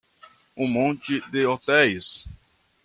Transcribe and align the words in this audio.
Um 0.57 0.67
monte 0.67 1.21
de 1.29 1.45
hotéis 1.45 2.25